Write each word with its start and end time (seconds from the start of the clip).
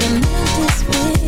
we 0.00 0.12
meant 0.12 0.24
this 0.56 0.88
way 0.88 1.19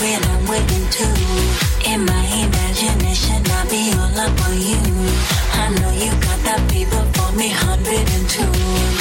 When 0.00 0.22
I'm 0.22 0.46
waiting 0.46 0.86
to. 0.96 1.06
In 1.90 2.04
my 2.04 2.24
imagination, 2.44 3.42
I'll 3.50 3.68
be 3.68 3.90
all 3.98 4.18
up 4.18 4.40
on 4.46 4.54
you. 4.54 4.78
I 5.52 5.74
know 5.74 5.90
you 5.90 6.10
got 6.22 6.38
that 6.46 6.60
fever 6.70 7.02
for 7.14 7.32
me, 7.36 7.48
102. 7.50 8.46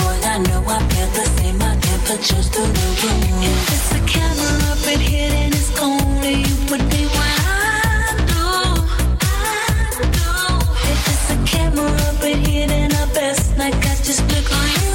Boy, 0.02 0.18
I 0.26 0.38
know 0.40 0.64
I 0.66 0.80
feel 0.90 1.08
the 1.14 1.26
same, 1.38 1.58
my 1.60 1.76
temperature's 1.78 2.48
through 2.50 2.72
the 2.80 2.88
room. 3.02 3.44
If 3.46 3.70
it's 3.76 3.92
a 3.94 4.02
camera 4.10 4.72
up 4.72 4.88
in 4.92 5.00
here, 5.00 5.30
then 5.30 5.54
it's 5.54 5.70
only 5.80 6.34
you 6.42 6.56
would 6.72 6.86
be 6.90 7.06
what 7.14 7.34
I 7.46 8.18
do. 8.32 8.46
I 9.22 10.02
do. 10.18 10.32
If 10.94 11.02
it's 11.14 11.30
a 11.30 11.38
camera 11.46 11.92
up 12.10 12.24
in 12.24 12.44
here, 12.44 12.68
then 12.68 12.92
I 12.92 13.06
best, 13.14 13.56
night. 13.56 13.76
I 13.76 13.96
just 14.02 14.22
look 14.34 14.52
on 14.52 14.68
you. 14.82 14.87